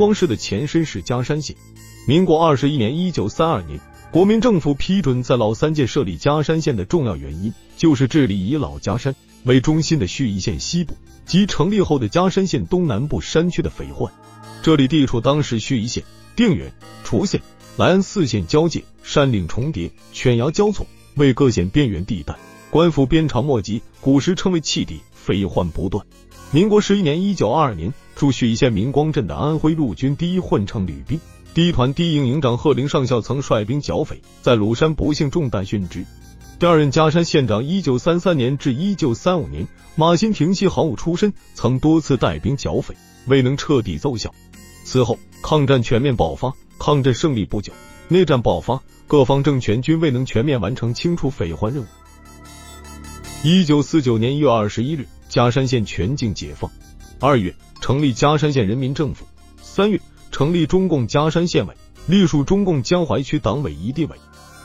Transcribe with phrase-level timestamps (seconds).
[0.00, 1.54] 光市的前身是嘉山县。
[2.06, 3.78] 民国二十一年（一九三二年），
[4.10, 10.96] 国民政府批准在老三届设立嘉山县的重要原因，就是治理以老家山为中心的盱眙县西部
[11.26, 14.10] 及成立后的嘉山县东南部山区的匪患。
[14.62, 16.02] 这里地处当时盱眙县、
[16.34, 16.72] 定远、
[17.04, 17.42] 滁县、
[17.76, 22.34] 莱安四县交界，山岭重叠，犬牙交错，为各县边缘地带。
[22.70, 26.06] 官府鞭长莫及，古时称为弃地，匪患不断。
[26.52, 31.18] 民国十一年（一九二二年），驻盱眙县明光镇的安徽陆军第一混成旅兵
[31.54, 36.04] 第一团第一营营长贺林上校曾率兵剿匪，在鲁山不幸中弹殉职。
[36.58, 39.66] 第二任嘉山县长（一九三三年至一九三五年），
[39.96, 42.94] 马新廷系行伍出身，曾多次带兵剿匪，
[43.24, 44.34] 未能彻底奏效。
[44.84, 47.72] 此后，抗战全面爆发，抗战胜利不久，
[48.08, 51.86] 内战爆发，各方政权均未能全面完成清除匪患任务。
[53.42, 56.70] 一九四九年一月二十一日，嘉山县全境解放。
[57.18, 57.54] 二月，
[57.90, 59.26] 成立嘉山县人民政府。
[59.60, 61.74] 三月，成立中共嘉山县委，
[62.06, 64.16] 隶属中共江淮区党委一地委。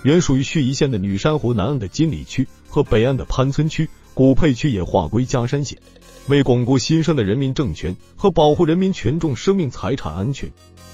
[0.03, 5.79] 原属于盱眙县的女山湖南岸的金里区和北岸的潘村区、古沛区也划归嘉山县。
[6.27, 10.51] 为巩固新生的人民政权和保护人民群众生命财产安全，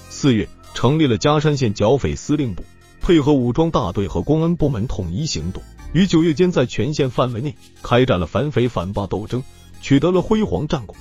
[0.08, 2.64] 四月成立了嘉山县剿匪司令部，
[3.02, 5.62] 配合武装大队和公安部门统一行动。
[5.92, 9.44] 于九月间，在全县范围内开展了反匪反霸斗争，
[9.82, 10.96] 取得了辉煌战果。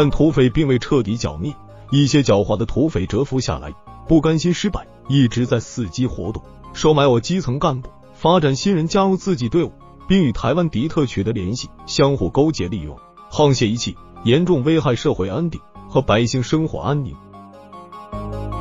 [0.00, 1.52] 但土匪并未彻底剿灭，
[1.90, 3.74] 一些狡猾的土匪蛰伏下来，
[4.06, 6.40] 不甘心失败，一直在伺机活动，
[6.72, 9.72] 收买我基层干部，发展新人加入自己队伍，
[10.06, 12.96] 并与台湾敌特取得联系，相互勾结利用，
[13.28, 15.60] 沆瀣一气，严重危害社会安定。
[15.88, 17.16] 和百姓生活安宁。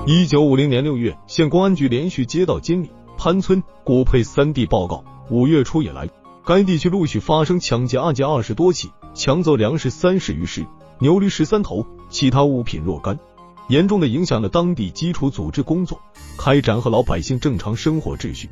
[0.08, 6.10] 一九五零年六月，县公安局连续接到金里、潘村、古佩三地报告，五月初以来，
[6.44, 10.66] 该地区陆续发生抢劫案件二十多起，抢走粮食三十余石、
[11.00, 13.20] 牛驴十三头，其他物品若干，
[13.70, 16.02] 严重的影响了当地基础组织工作，
[16.40, 18.50] 开展和老百姓正常生活秩序。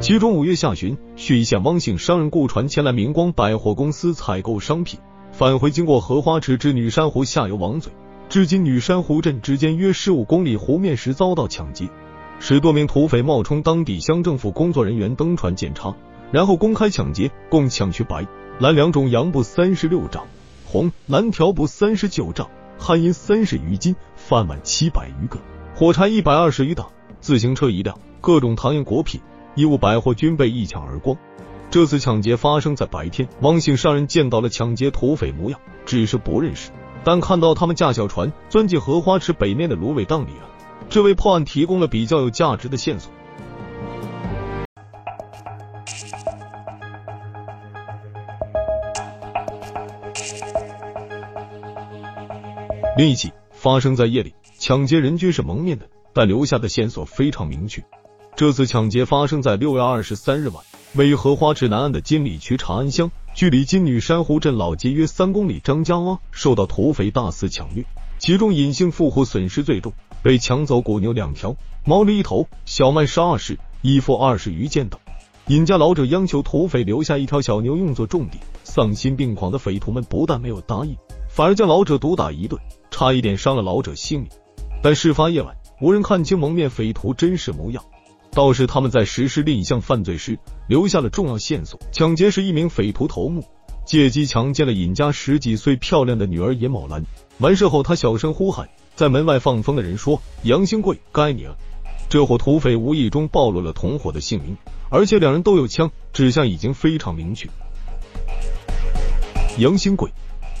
[0.00, 5.00] 其中五月下旬，盱眙县汪姓商人雇船前来明光百货公司采购商品，
[5.32, 7.92] 返回经过荷花池至女山湖下游王嘴，
[8.28, 11.88] 至今女山湖镇之间约十五公里湖面时遭到抢劫，
[12.40, 15.94] 十多名土匪冒充当地乡政府工作人员登船检查，
[16.30, 18.26] 然后公开抢劫，共抢去白、
[18.58, 20.26] 蓝两种洋布三十六丈，
[20.64, 25.38] 红、蓝条布三十九丈，汉银三十余斤，饭碗七百余个，
[25.74, 26.86] 火柴一百二十余打，
[27.20, 29.20] 自行车一辆，各种糖盐果品。
[29.54, 31.16] 衣物百货均被一抢而光。
[31.68, 36.70] 这次抢劫发生在白天，汪姓商人见到了抢劫土匪模样，只是不认识，
[37.02, 40.48] 但看到他们驾小船钻进荷花池北面的芦苇荡里了，
[40.88, 43.12] 这为破案提供了比较有价值的线索。
[52.96, 57.84] 另一起发生在夜里，抢劫人均是蒙面的，但留下的线索非常明确。
[58.34, 65.60] 这次抢劫发生在六月二十三日晚，位于荷花池南岸的金里区长安乡，距离金女山湖镇老街约三公里。
[65.60, 67.84] 张家洼受到土匪大肆抢掠，
[68.18, 69.92] 其中隐性富户损失最重，
[70.22, 74.98] 被抢走古牛两条，毛驴一头，小麦十二十，衣服二十余件等。
[75.46, 80.96] 尹家老者央求土匪留下一条小牛用作重地，丧心病狂的匪徒们不但没有答应，
[81.28, 84.28] 反而将老者毒打一顿，差一点伤了老者性命。
[84.82, 87.82] 但事发夜晚，无人看清蒙面匪徒真实模样。
[88.30, 91.80] 倒是他们在实施另一项犯罪时留下了重要线索。
[91.90, 93.42] 抢劫时，一名匪徒头目
[93.86, 97.02] 借机强奸了尹家十几岁漂亮的女儿尹某兰。
[97.38, 98.68] 完事后，他小声呼喊
[98.98, 101.56] 在门外放风的人说：“杨兴贵，该你了。”
[102.10, 104.56] 这伙土匪无意中暴露了同伙的姓名，
[104.90, 107.48] 而且两人都有枪，指向已经非常明确。
[109.56, 110.10] 杨兴贵，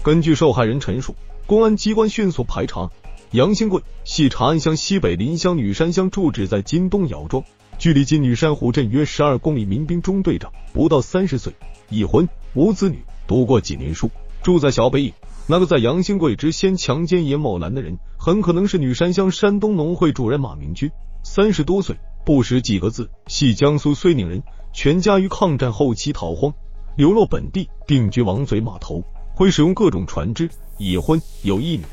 [0.04, 2.88] 根据受害人陈述，公安机关迅速排查，
[3.32, 7.42] 杨兴贵系长安乡西北邻乡女山乡，住址在金东窑庄。
[7.76, 11.52] 距离金女山湖镇约十二公里，民兵中队长，不到三十岁，
[11.90, 14.08] 已婚，无子女，读过几年书，
[14.44, 15.12] 住在小北影。
[15.50, 20.90] 那个在杨兴贵之先强奸尹某兰的人，很可能是女山乡山东农会主任马明军，
[21.24, 21.96] 三十多岁，
[22.26, 24.42] 不识几个字，系江苏睢宁人，
[24.74, 26.52] 全家于抗战后期逃荒，
[26.94, 29.02] 流落本地，定居王嘴码头，
[29.34, 31.84] 会使用各种船只，已婚，有一女。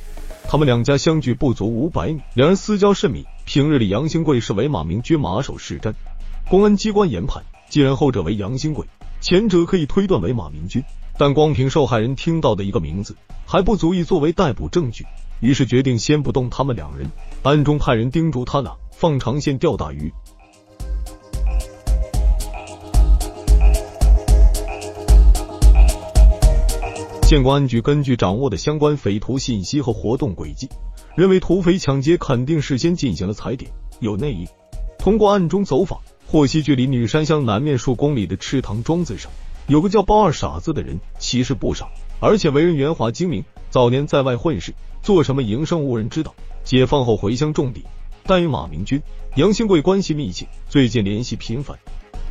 [0.44, 3.26] 他们两家相距不足五百米，两人私交甚密。
[3.46, 5.94] 平日里，杨兴贵是为马明军马首是瞻。
[6.50, 8.86] 公安机关研判，既然后者为杨兴贵，
[9.22, 10.84] 前者可以推断为马明军。
[11.18, 13.16] 但光凭受害人听到的一个名字
[13.46, 15.06] 还不足以作为逮捕证据。
[15.42, 17.12] 于是决定先不动他们两人，
[17.44, 20.12] 暗中派人叮嘱他俩放长线钓大鱼。
[27.24, 30.70] 县公安局根据掌握的相关匪徒信息和活动轨迹，
[31.16, 34.48] 认为土匪抢劫肯定事先进行了踩点，有内应。
[35.00, 39.32] 通过暗中走访，获悉距离女山乡南面数公里的赤塘庄子上，
[39.68, 41.90] 有个叫包二傻子的人，其实不少，
[42.20, 43.44] 而且为人圆滑精明。
[43.72, 44.74] 早年在外混世，
[45.06, 46.34] 做什么营生无人知道。
[46.64, 47.86] 解放后回乡种地，
[48.24, 49.00] 但与马明军、
[49.36, 51.78] 杨兴贵关系密切，最近联系频繁。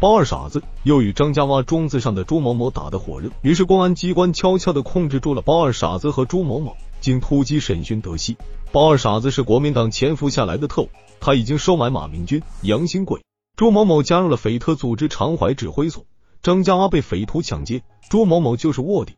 [0.00, 6.76] 包二傻子又与张家洼庄子上的朱某某打得火热，于是公安机关悄悄地控制住了包二傻子和朱某某。
[7.00, 8.36] 经突击审讯得悉，
[8.72, 10.88] 包二傻子是国民党潜伏下来的特务，
[11.20, 13.22] 他已经收买马明军、杨兴贵、
[13.56, 16.04] 朱某某，加入了匪特组织长怀指挥所。
[16.42, 19.14] 张家洼被匪徒抢劫，朱某某就是卧底。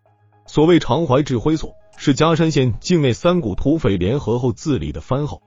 [0.46, 5.40] 所谓长怀指挥所，是嘉山县境内三股土匪联合后自立的番号。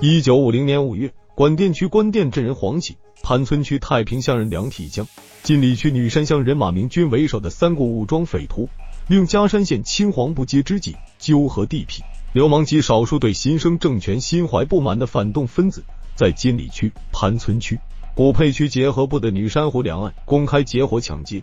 [0.00, 1.12] 一九五零年五月。
[1.34, 5.08] 管店区关店镇人黄启，潘村区太平乡人梁体江，
[5.42, 8.68] 金里区女山乡人马明军为首的三股武装匪徒，
[9.08, 12.00] 利用嘉山县青黄不接之际，纠合地痞
[12.34, 15.82] 流氓及少数对新生政权心怀不满的反动分子，
[16.14, 17.80] 在金里区、潘村区、
[18.14, 21.42] 古沛区结合部的女山湖两岸公开结伙抢劫，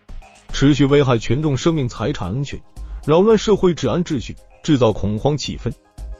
[0.51, 2.59] 持续危害群众生命财产安全，
[3.05, 5.71] 扰乱社会治安秩序，制造恐慌气氛。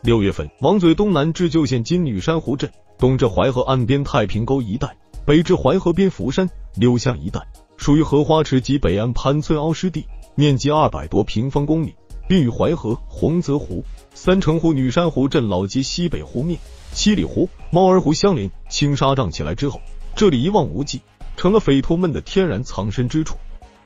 [0.01, 2.71] 六月份，王嘴东南至旧县金女山湖镇。
[2.97, 4.95] 东至淮河岸边太平沟一带，
[5.25, 7.41] 北至淮河边福山、柳巷一带，
[7.77, 10.05] 属于荷花池及北岸潘村凹湿地，
[10.35, 11.95] 面积二百多平方公里，
[12.27, 13.83] 并与淮河、洪泽湖、
[14.13, 16.59] 三城湖、女山湖镇老街西北湖面、
[16.91, 18.51] 七里湖、猫儿湖相连。
[18.69, 19.79] 青纱帐起来之后，
[20.13, 21.01] 这里一望无际，
[21.37, 23.37] 成了匪徒们的天然藏身之处。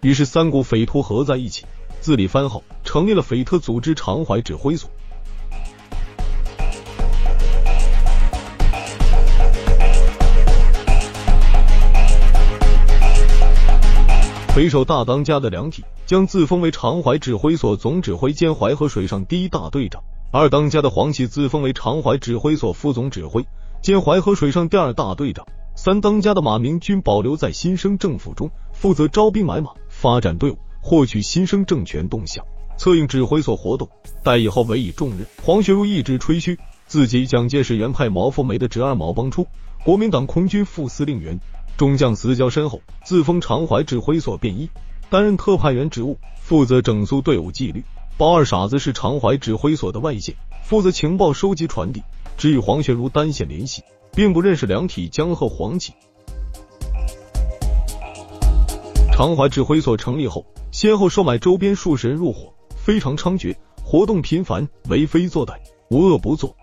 [0.03, 1.65] 于是三股匪徒合在一起，
[2.01, 4.89] 自立番号，成立了匪特组织长淮指挥所。
[14.53, 20.01] 匪首大当家的梁体将自封为长淮指挥所总指挥兼淮河水上第一大队长；
[20.33, 23.43] 二当家的黄启自封为长淮指挥所副总指挥
[23.81, 25.45] 兼淮河水上第二大队长；
[25.75, 29.71] 三当家的马明军保留在新生政府中，负责招兵买马、
[30.03, 32.43] 发展队伍、获取新生政权动向、
[32.75, 33.87] 策应指挥所活动，
[34.21, 35.25] 待以后委以重任。
[35.41, 39.47] 黄学儒一直吹嘘自己蒋介石原派毛福梅的侄儿毛邦初，
[39.85, 41.39] 国民党空军副司令员。
[41.77, 44.69] 中将私交深厚，自封长淮指挥所便衣，
[45.09, 47.81] 担任特派员职务，负责整肃队伍纪律。
[48.17, 50.35] 包二傻子是长淮指挥所的外线，
[50.65, 52.03] 负责情报收集传递，
[52.37, 53.81] 只与黄学儒单线联系，
[54.13, 55.93] 并不认识梁体江和黄启。
[59.15, 65.53] 长淮指挥所成立后，先后收买周边数十人入伙，非常猖獗，活动频繁，为非作歹，
[65.91, 66.55] 无恶不作。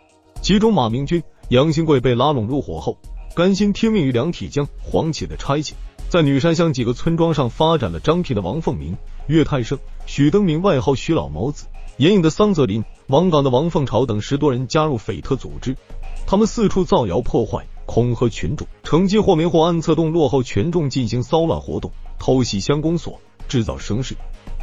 [0.43, 2.99] 其中马明军、杨兴贵被拉拢入伙后。
[3.37, 5.75] 甘心听命于梁体江、黄启的差遣，
[6.09, 8.97] 在女山乡几个村庄上发展了张平的王凤鸣、
[9.29, 11.67] 岳泰胜、许登明（外号许老毛子）、
[11.99, 15.77] 严颖的桑泽林、王岗的王凤朝等十多人加入匪特组织。
[16.27, 24.15] 他们四处造谣破坏，恐吓群众，乘机或明或暗策动落后群众进行骚乱活动，偷袭乡公所，制造声势，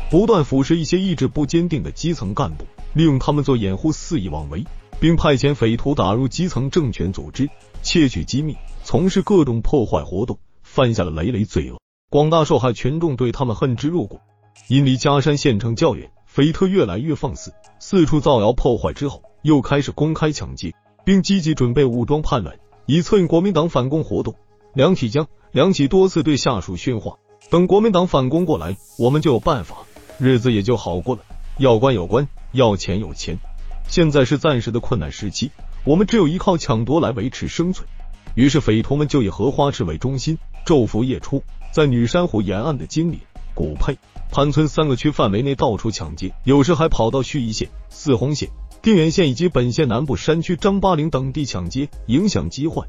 [0.10, 4.63] 不断腐蚀一些意志不坚定的基层干部，利用他们做掩护，肆意妄为。
[5.00, 7.48] 并派遣匪徒打入基层政权组织，
[7.84, 11.79] 窃取机密，从事各种破坏活动，犯下了累累罪恶。
[12.10, 14.20] 广大受害群众对他们恨之入骨。
[14.70, 20.74] 因离嘉山县城较远，匪特越来越放肆，四处造谣破坏之后，又开始公开抢劫，
[21.05, 24.34] 并积极准备武装叛乱，以策应国民党反攻活动。
[24.74, 27.17] 梁启江、梁启多次对下属训话：
[27.50, 29.77] 等国民党反攻过来，我们就有办法，
[30.20, 31.22] 日子也就好过了。
[31.58, 33.38] 要官有官，要钱有钱。
[33.88, 35.51] 现在是暂时的困难时期，
[35.86, 37.88] 我们只有依靠抢夺来维持生存。
[38.36, 43.20] 于是匪徒们就以荷花池为中心，昼伏夜出，在女山湖沿岸的金岭、
[43.56, 43.98] 古沛、
[44.30, 48.50] 潘村三个区范围内到处抢劫，有时还跑到盱眙县、泗洪县、
[48.82, 52.86] 定远县以及本县南部山区张八岭等地抢劫，影响饥患。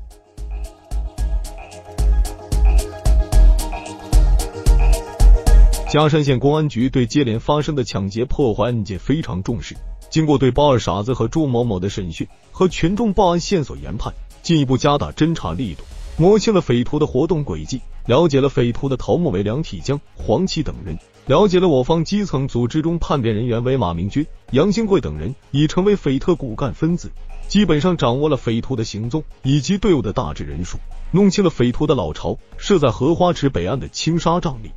[5.91, 9.75] 嘉山县公安局对接连发生的抢劫破坏案件非常重视。
[10.11, 15.83] 经过对包二傻子和朱某某的审讯和群众报案线索研判，进一步加大侦查力度，
[16.19, 27.11] 摸清了匪徒的活动轨迹，了解了匪徒的头目为梁体江、黄启等人，了解了我方基层组织中叛变人员为马明军、杨兴贵等人已成为匪特骨干分子，
[27.49, 30.77] 基本上掌握了匪徒的行踪以及队伍的大致人数，
[31.13, 34.71] 弄清了匪徒的老巢设在荷花池北岸的青纱帐里。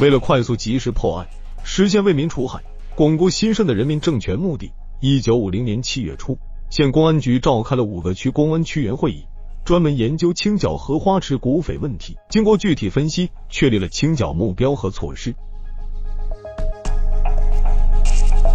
[0.00, 1.26] 为了快速及时破案。
[1.70, 2.62] 实现为民除害、
[2.94, 4.72] 巩固新生的人民政权目的。
[5.00, 6.38] 一九五零年七月初，
[6.70, 9.26] 县公安局召开了五个区公安区员会议，
[9.66, 12.16] 专门研究清剿荷花池股匪问题。
[12.30, 15.34] 经过具体分析，确立了清剿目标和措施。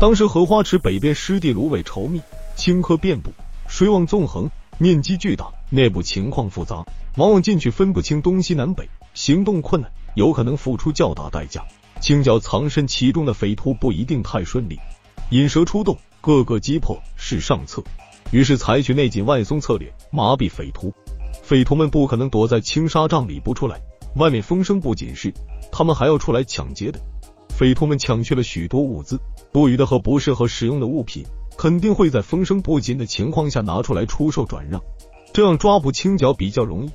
[0.01, 2.19] 当时荷花池北边湿地芦苇稠密，
[2.55, 3.31] 青稞遍布，
[3.67, 4.49] 水网纵横，
[4.79, 6.83] 面积巨大，内部情况复杂，
[7.15, 11.63] 往往进去分不清东西南北，行动困难，有可能付出较大代价。
[11.99, 14.77] 清剿藏身其中的匪徒不一定太顺利，
[15.29, 17.81] 引蛇出洞，各个击破是上策。
[18.31, 20.93] 于是采取内紧外松策略，麻痹匪徒。
[21.41, 23.79] 匪徒们不可能躲在青纱帐里不出来，
[24.15, 25.33] 外面风声不仅是
[25.71, 26.99] 他们还要出来抢劫的。
[27.49, 29.19] 匪徒们抢去了许多物资。
[29.51, 31.23] 多余的和不适合使用的物品，
[31.55, 34.81] 肯定会在风声不紧的情况下拿出来出售转让，
[35.31, 36.89] 这样抓捕清剿比较容易。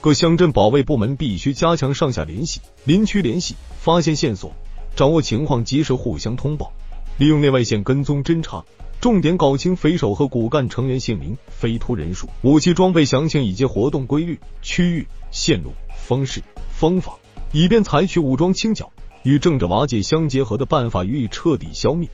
[0.00, 4.52] 各乡镇保卫部门必须加强上下联系、邻区联系，发现线索、
[4.94, 6.70] 掌握情况及时互相通报，
[7.18, 8.64] 利用内外线跟踪侦查，
[9.00, 15.72] 重点搞清匪首和骨干成员姓名、匪徒人数、武器装备详情以及活动规律、区域、线路、
[16.06, 17.18] 方式、方法，
[17.50, 18.92] 以便采取武装清剿。
[19.24, 22.08] 与政治瓦解相结合的办法予以彻底消灭。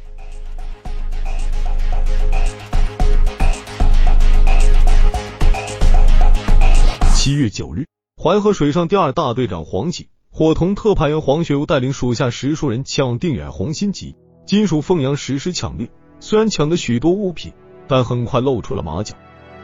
[7.24, 7.86] 七月九日，
[8.22, 14.14] 淮河水上第二大队长黄启、伙同特派员黄学武带领属下十数人前往定远红心集、
[14.44, 15.88] 金属凤阳实施抢掠。
[16.20, 17.54] 虽然抢得许多物品，
[17.88, 19.14] 但很快露出了马脚。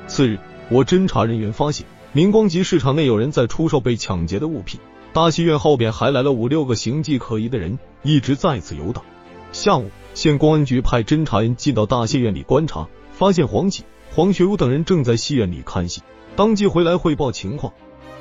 [0.06, 0.38] 次日，
[0.70, 4.80] 我侦查人员发现明光集市场内有人在出售被抢劫的物品。
[5.12, 9.04] 大戏院后边还来了五六个形迹可疑的人，一直在此游荡。
[9.52, 16.00] 下午，县公安局派侦查员进到大戏院里观察，发现黄启、黄学武等人正在戏院里看戏，
[16.36, 17.72] 当即回来汇报情况。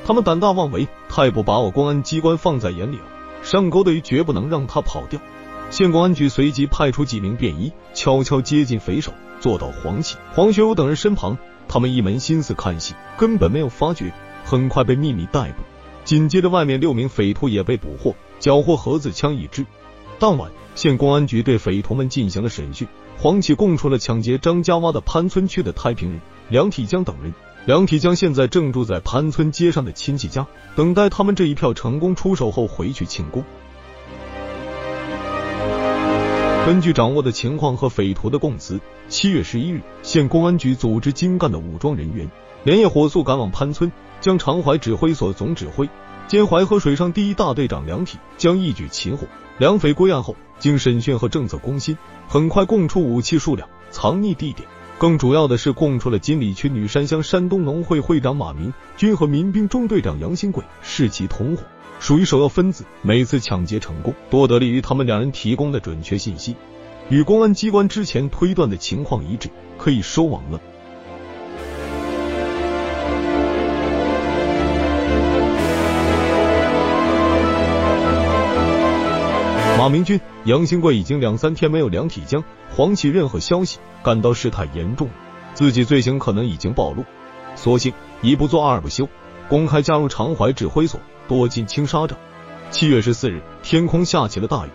[0.06, 3.04] 他们胆大妄为，太不把我公安机关放在眼里了。
[3.44, 5.20] 上钩的鱼绝不能让他跑掉。
[5.70, 11.38] 县公安局随即派出几名便衣，悄悄接近匪首，坐到黄启、黄学武等人身旁。
[11.68, 14.12] 他们一门心思看戏，根本没有发觉，
[14.44, 15.63] 很快被秘密逮捕。
[16.04, 19.63] 紧接着，外面六名匪徒也被捕获，缴获盒子枪一支。
[20.18, 22.88] 当晚，县公安局对匪徒们进行了审讯。
[23.20, 27.34] 黄启供出了抢劫张家洼的潘村区的太平人梁体江等人。
[27.66, 33.44] 梁体江现在正住在潘村街上的亲戚家，等待他们这一票成功出手后回去庆功。
[36.66, 42.30] 根据掌握的情况和匪徒的供词，七月十一日，县公安局组织精干的武装人员，
[42.63, 43.92] 连夜火速赶往潘村。
[44.22, 45.89] 将长淮指挥所总指挥
[46.28, 49.25] 兼淮河水上第一大队长梁体将一举擒获。
[49.58, 51.98] 梁匪归案后，经审讯和政策攻心，
[52.28, 54.68] 很快供出武器数量、藏匿地点，
[55.00, 61.63] 更主要的是供出了金里区女山乡山东农会会长马明军和民兵中队长杨新贵是其同伙，
[62.01, 62.84] 属于首要分子。
[63.01, 66.58] 每次抢劫成功，多得利于他们两人提供的准确信息，
[67.08, 70.60] 与公安机关之前推断的情况一致，可以收网了。
[79.80, 82.44] 马明军、杨兴贵已经两三天没有量体江、
[82.76, 85.14] 黄启任何消息，感到事态严重了，
[85.54, 87.06] 自己罪行可能已经暴露，
[87.56, 89.08] 索性一不做二不休，
[89.48, 92.20] 公开加入长淮指挥所，躲进青纱帐。
[92.72, 94.70] 七月十四日，天空下起了大雨，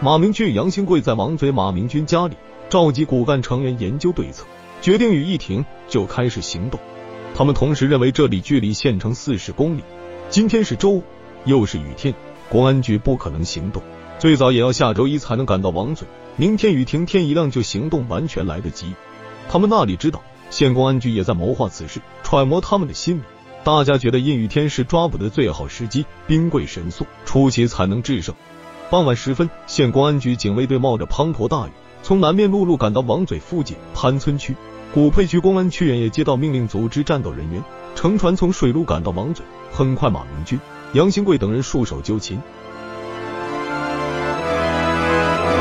[0.00, 2.34] 马明军、杨兴贵在王嘴马明军家里
[2.70, 4.46] 召集骨干成员研究对策，
[4.80, 6.80] 决定雨一停就开始行动。
[7.34, 9.82] 他们同时认为这里距离县城四十公里，
[10.30, 11.02] 今天是周五，
[11.44, 12.14] 又是雨天，
[12.48, 13.82] 公安局不可能行动。
[14.18, 18.94] 最早也要下周一才能赶到王嘴，明天雨停，天一亮就行动，完全来得及。
[19.48, 23.22] 他们那里知道，县公安局也在谋划此事，揣摩他们的心理。
[23.62, 28.34] 大家觉得阴雨天是抓捕的最好时机，兵贵神速，出奇才能制胜。
[28.90, 31.70] 傍晚时分，县公安局警卫队冒着滂沱大雨，
[32.02, 34.56] 从南面陆路赶到王嘴附近潘村区。
[34.94, 37.62] 古沛区公安区员也接到命令，组织战斗人员
[37.94, 39.44] 乘船从水路赶到王嘴。
[39.72, 40.58] 很快，马明军、
[40.94, 42.40] 杨兴贵等人束手就擒。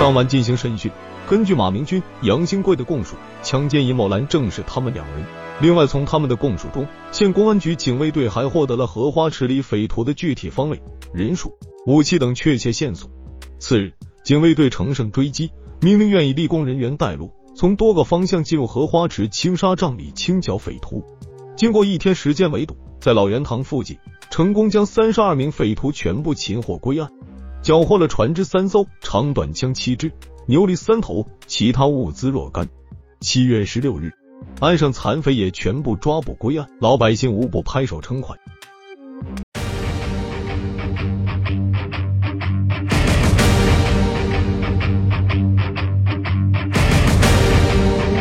[0.05, 0.91] 当晚进行审讯，
[1.27, 5.25] 根据马明军、杨兴贵的供述，强奸尹某兰正是他们两人。
[5.59, 10.79] 另外，从他们的供述中，县公安局警卫队还获得了荷花池里匪徒的具体方位、
[11.11, 11.57] 人数、
[11.87, 13.09] 武器等确切线索。
[13.57, 13.93] 次日，
[14.23, 15.49] 警卫队乘胜追击，
[15.81, 21.03] 命令愿意立功人员带路，从多个方向进入荷花池青纱帐里清剿匪徒。
[21.55, 23.97] 经过一天时间围堵，在老元堂附近，
[24.29, 27.09] 成功将三十二名匪徒全部擒获归案。
[27.65, 30.11] 缴获了船只三艘、长短枪七支、
[30.45, 32.69] 牛犁三头，其他物资若干。
[33.21, 34.13] 七月十六日，
[34.59, 38.37] 岸上残匪也全部抓捕归案，老百姓无不拍手称快。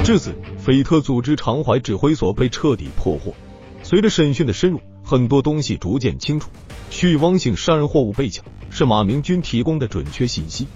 [0.03, 3.35] 至此，匪特组织常怀指挥所被彻底破获。
[3.83, 6.49] 随着审讯的深入，很多东西逐渐清楚。
[6.89, 8.43] 叙汪姓杀人货物被抢，
[8.75, 10.67] 是马明军提供的准确信息。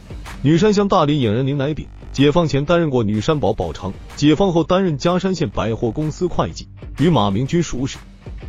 [0.40, 6.68] 女山乡大林野人林乃炳，解放前担任过女山堡堡长，解放后担任嘉山县百货公司会计，
[7.00, 7.98] 与马明军熟识。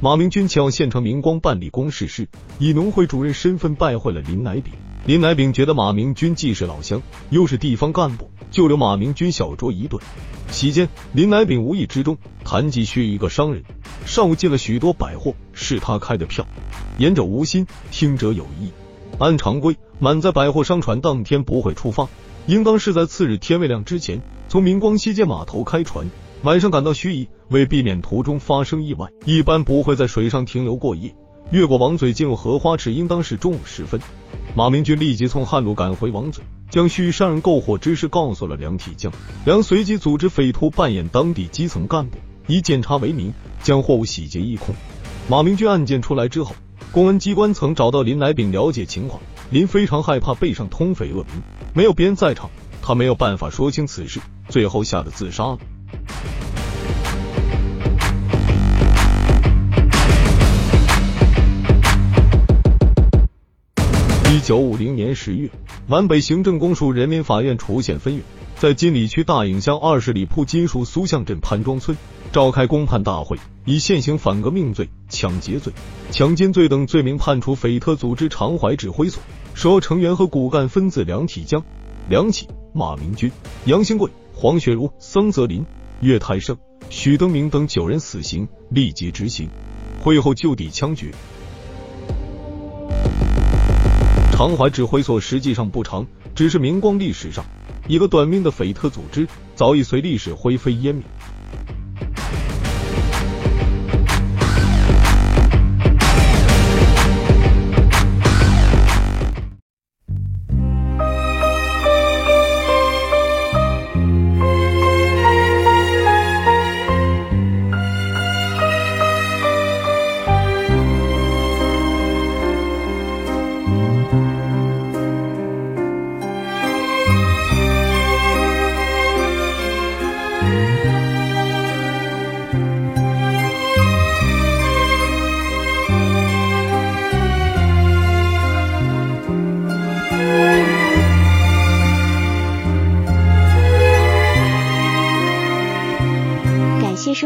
[0.02, 2.28] 马明军前往县城明光办理公事时，
[2.60, 4.72] 以农会主任身份拜会了林乃炳。
[5.08, 7.02] 林乃炳觉得马明军既是老乡，
[7.32, 10.00] 又是地方干部，就留马明军小酌一顿。
[10.52, 12.16] 席间，林乃炳无意之中
[12.46, 13.64] 谈及薛一个商人，
[14.06, 16.46] 上午进了许多百货，是他开的票。
[17.00, 18.70] 言者无心，听者有意。
[19.20, 22.08] 按常规，满载百货商船当天不会出发，
[22.48, 26.10] 应当是在次日天未亮之前，从明光西街码头开船，
[26.44, 27.28] 晚上赶到盱眙。
[27.50, 31.14] 为避免途中发生意外，一般不会在水上停留过夜。
[31.52, 34.00] 越过王嘴进入荷花池，应当是中午时分。
[34.56, 39.12] 马明军立即从汉路赶回王嘴，将盱眙杀人购货之事告诉了梁体江。
[39.46, 43.34] 梁随即组织匪徒扮演当地基层干部，以检查为名，
[43.64, 44.74] 将货物洗劫一空。
[45.28, 46.54] 马明军案件出来之后，
[46.92, 49.22] 公安机关曾找到林乃炳了解情况。
[49.52, 51.42] 林非常害怕背上通匪恶名，
[51.74, 52.50] 没有别人在场，
[52.82, 55.58] 他没有办法说清此事，最后吓得自杀了。
[64.32, 65.50] 一九五零年十月，
[65.88, 68.24] 皖北行政公署人民法院出县分院
[68.60, 71.98] 在金里区大营乡二十里铺金属苏巷镇潘庄村
[72.34, 75.72] 召开公判大会，以现行反革命罪、抢劫罪、
[76.12, 79.24] 强奸罪等罪名判处匪特组织常怀指挥所
[79.54, 81.64] 首要成员和骨干分子梁体江、
[82.10, 83.32] 梁启、马明军、
[83.64, 85.66] 杨兴贵、黄学如、桑泽林、
[86.02, 86.58] 岳泰胜、
[86.90, 89.50] 许登明等九人死刑，立即执行。
[90.02, 91.12] 会后就地枪决。
[94.34, 97.46] 常怀指挥所实际上不长，只是明光历史上
[97.90, 101.04] 一个短命的匪特组织，早已随历史灰飞烟灭。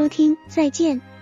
[0.03, 1.12] 收听，再见。